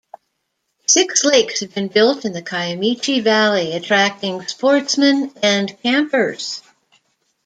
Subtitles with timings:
[0.87, 6.63] Six lakes have been built in the Kiamichi Valley, attracting sportsmen and campers.